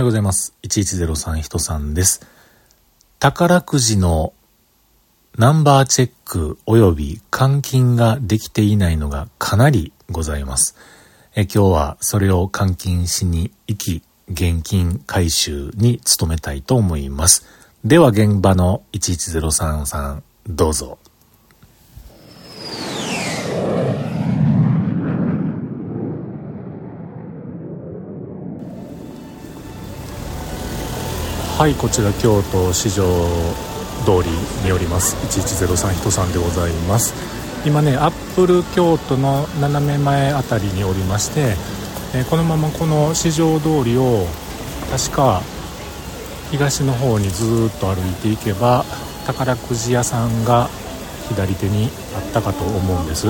[0.00, 0.54] ようございます。
[0.62, 2.26] 1103人さんです。
[3.18, 4.32] 宝くじの
[5.36, 10.74] ナンバーチェック及び換金ができていないのがかなりございます。
[11.34, 17.44] え今日はそれを換金しに行き、現金回収に努めたいと思います。
[17.84, 20.98] では現場の1103さん、どうぞ。
[31.60, 33.04] はいこちら京都市場
[34.06, 34.30] 通り
[34.64, 35.14] におります。
[35.26, 37.12] 1103人さんでございます。
[37.66, 41.56] 今ねアップル京都の斜め前あたりにおりまして、
[42.14, 44.24] えこのままこの市場通りを
[44.90, 45.42] 確か
[46.50, 48.86] 東の方にずっと歩いていけば
[49.26, 50.70] 宝くじ屋さんが
[51.28, 53.26] 左手にあったかと思うんです。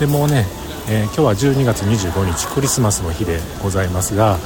[0.00, 0.46] でもうね、
[0.88, 4.36] えー、今日は12月25日クリスマスの日でございますが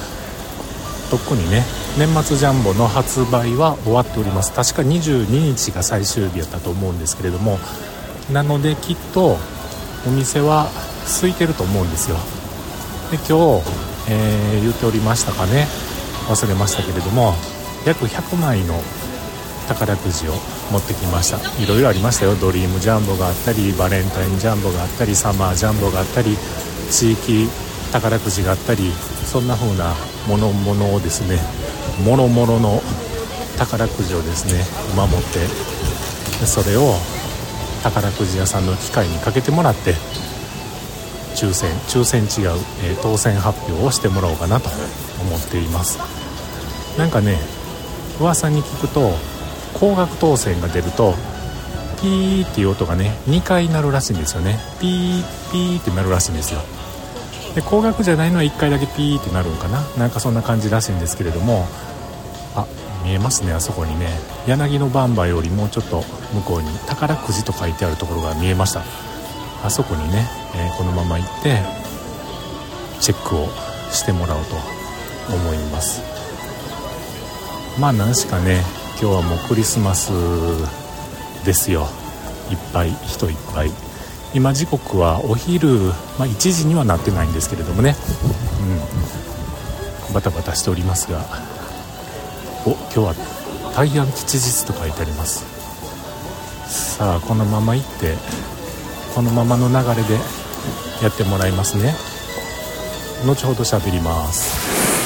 [1.10, 1.64] 特にね
[1.98, 4.52] 年末ジャンボの発売は終わっております。
[4.52, 7.58] 確か22日が最終日やったと思うんですけれども
[8.32, 9.36] なのできっと
[10.06, 10.70] お店は
[11.04, 12.16] 空いてると思うんですよ。
[13.10, 13.64] で今日、
[14.08, 15.66] えー、言っておりましたかね。
[16.28, 17.34] 忘れましたけれども
[17.84, 18.80] 約100枚の
[19.66, 20.32] 宝くじを
[20.70, 21.38] 持ってきました。
[21.62, 22.36] いろいろありましたよ。
[22.36, 26.36] ドリームジャンボがあったりバレンタインジャンボがあったりサマージャンボがあったり
[26.90, 27.48] 地域
[27.92, 28.92] 宝くじがあったり
[29.24, 29.94] そんな風な
[30.28, 31.38] ものものをですね
[32.04, 32.82] もろもろの
[33.58, 34.64] 宝くじをですね
[34.96, 36.94] 守ってそれを
[37.82, 39.94] 宝くじ屋さんの機械にかけてもらって
[41.34, 44.68] 抽選抽選違う、えー、当選発表をしてもらおうかなと
[45.22, 45.98] 思っています。
[46.98, 47.38] なんかね
[48.20, 49.12] 噂に聞くと
[49.74, 51.14] 高額当選が出ると
[52.02, 54.58] ピーっていう音がね2回鳴るらしいんですよね。
[54.80, 56.60] ピーピーって鳴るらしいんですよ。
[57.54, 59.82] で高額じゃないのは1回だけピーってなるんかな。
[59.98, 61.66] なんかそんな感じらしいんですけれども。
[62.54, 62.66] あ
[63.04, 64.08] 見えますねあそこにね。
[64.46, 66.02] 柳のバンバよりもうちょっと
[66.34, 68.82] 向こうに宝くじと書いてあるところが見えました。
[69.64, 71.58] あそこにね、えー、このまま行って
[73.00, 73.48] チェックを
[73.90, 74.56] してもらおうと
[75.34, 76.02] 思います。
[77.80, 78.62] まあ何しかね
[79.00, 80.10] 今日はもうクリスマス
[81.44, 81.88] ですよ。
[82.50, 83.89] いっぱい人いっぱい。
[84.32, 85.68] 今時刻はお昼、
[86.18, 87.96] まあ、1時にはなってないんですけれどもね、
[90.08, 91.24] うん、バタバタしておりますが。
[92.66, 93.14] お今日は
[93.74, 95.46] 大安吉日と書いてあります。
[96.68, 98.16] さあこのまま行って
[99.14, 100.14] このままの流れで
[101.02, 101.94] やってもらいますね。
[103.24, 104.99] 後ほど喋ります。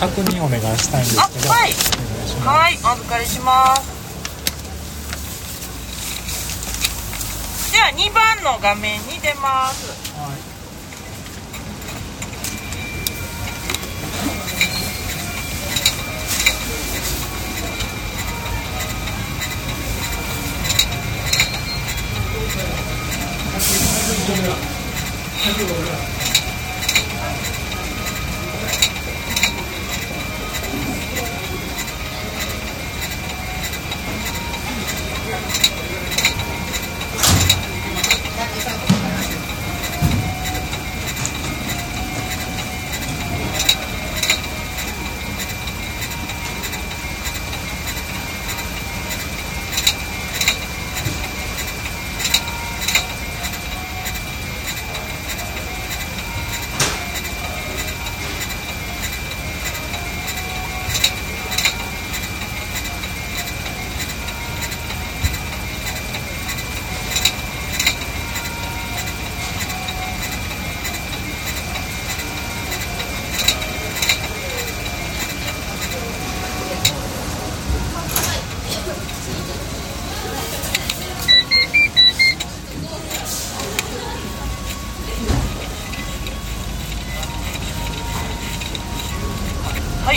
[0.00, 1.50] 確認お願いしたいんですけど。
[1.50, 1.72] はい。
[2.40, 4.00] はいお預かりします。
[7.70, 9.90] では2番の画面に出ます。
[10.18, 10.60] はい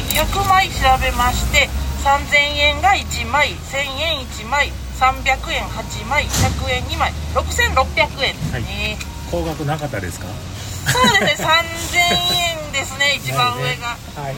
[0.01, 1.69] 100枚調べまして
[2.03, 8.97] 3000円が1枚1000円1枚300円8枚100円2枚6600円ですね、はい、
[9.31, 10.27] 高額なかったですか？
[10.91, 14.35] そうですね3000円ですね 一番上が、はい、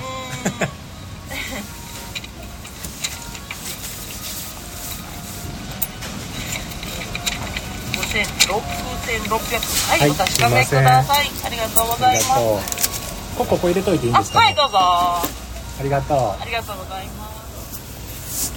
[8.16, 11.31] 6600はい、はい、お確かめください。
[11.46, 12.96] ありがとうございます。
[13.38, 15.44] こここ入れといていいんですか、ね、はいどうぞ
[15.80, 16.18] ありがとう。
[16.18, 18.56] ありがとうございます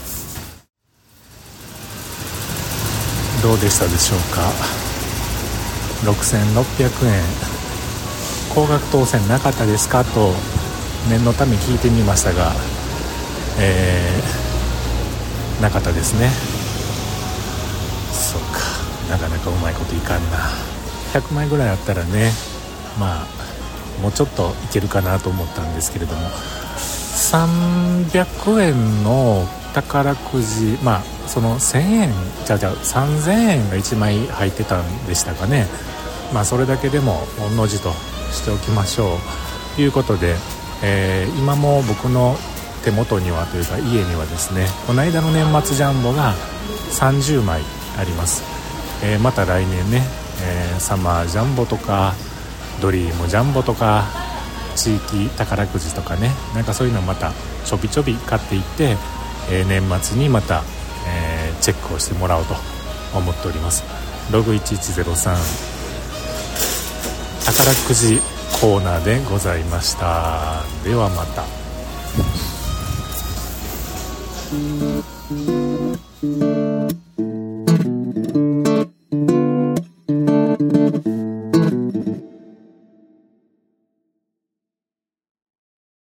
[3.42, 4.50] どうでしたでしょうか
[6.04, 7.22] ？6600円。
[8.54, 10.04] 高額当選なかったですか？
[10.04, 10.32] と
[11.08, 12.52] 念のため聞いてみましたが
[13.60, 16.30] えー、なかったですね。
[18.12, 18.58] そうか。
[19.10, 20.38] なかなかうまいこといかんな。
[21.14, 22.30] 100枚ぐらいあったらね
[23.00, 23.26] まあ
[24.02, 26.28] もうちょっといけるかなと思ったんですけれども。
[27.18, 29.44] 300円の
[29.74, 32.12] 宝くじまあその1000円
[32.46, 35.66] じゃじゃ3000円が1枚入ってたんでしたかね。
[36.32, 37.90] まあそれだけでも御の字と
[38.30, 39.18] しておきましょう。
[39.76, 40.36] ということで、
[40.82, 42.36] えー、今も僕の
[42.84, 46.34] 手元にはというか家にはですねこの間の年末ジャンボが
[46.92, 47.62] 30枚
[47.98, 48.42] あります、
[49.04, 50.02] えー、また来年ね、
[50.42, 52.14] えー、サマージャンボとか
[52.80, 54.27] ドリームジャンボとか
[54.78, 57.32] 地域宝くじとかねなんかそういうのまた
[57.64, 58.96] ちょびちょび買っていって、
[59.50, 60.62] えー、年末にまた、
[61.06, 62.54] えチェックをしてもらおうと
[63.14, 63.82] 思っております。
[64.32, 65.34] ログ1103
[67.44, 68.20] 宝くじ
[68.60, 70.62] コーナーでございました。
[70.84, 71.44] ではまた。